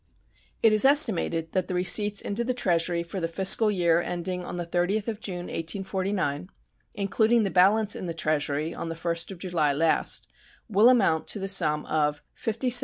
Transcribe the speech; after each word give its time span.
It 0.63 0.73
is 0.73 0.83
estimated 0.83 1.51
that 1.51 1.67
the 1.67 1.75
receipts 1.75 2.21
into 2.21 2.43
the 2.43 2.55
Treasury 2.55 3.03
for 3.03 3.19
the 3.19 3.27
fiscal 3.27 3.69
year 3.69 4.01
ending 4.01 4.43
on 4.43 4.57
the 4.57 4.65
30th 4.65 5.07
of 5.07 5.19
June, 5.19 5.45
1849, 5.45 6.49
including 6.95 7.43
the 7.43 7.51
balance 7.51 7.95
in 7.95 8.07
the 8.07 8.15
Treasury 8.15 8.73
on 8.73 8.89
the 8.89 8.95
1st 8.95 9.29
of 9.29 9.37
July 9.37 9.71
last, 9.73 10.27
will 10.67 10.89
amount 10.89 11.27
to 11.27 11.37
the 11.37 11.47
sum 11.47 11.85
of 11.85 12.23
$57,048,969. 12.35 12.79